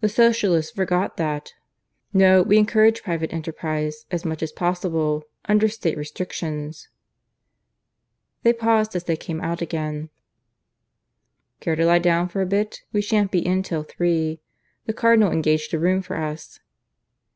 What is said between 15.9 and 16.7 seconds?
for us."